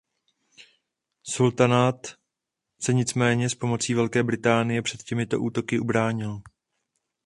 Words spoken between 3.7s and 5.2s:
Velké Británie před